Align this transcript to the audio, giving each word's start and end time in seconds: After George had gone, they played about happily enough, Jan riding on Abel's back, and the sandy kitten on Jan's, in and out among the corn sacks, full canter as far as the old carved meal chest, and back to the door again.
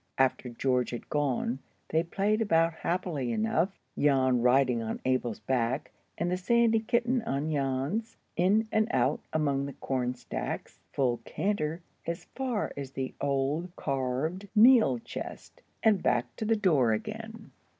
After 0.17 0.49
George 0.49 0.89
had 0.89 1.09
gone, 1.09 1.59
they 1.89 2.01
played 2.01 2.41
about 2.41 2.73
happily 2.73 3.31
enough, 3.31 3.77
Jan 3.95 4.41
riding 4.41 4.81
on 4.81 4.99
Abel's 5.05 5.37
back, 5.41 5.91
and 6.17 6.31
the 6.31 6.37
sandy 6.37 6.79
kitten 6.79 7.21
on 7.21 7.51
Jan's, 7.51 8.17
in 8.35 8.67
and 8.71 8.87
out 8.89 9.19
among 9.31 9.67
the 9.67 9.73
corn 9.73 10.15
sacks, 10.15 10.79
full 10.91 11.17
canter 11.23 11.83
as 12.07 12.25
far 12.35 12.73
as 12.75 12.93
the 12.93 13.13
old 13.21 13.75
carved 13.75 14.47
meal 14.55 14.97
chest, 14.97 15.61
and 15.83 16.01
back 16.01 16.35
to 16.37 16.45
the 16.45 16.55
door 16.55 16.93
again. 16.93 17.51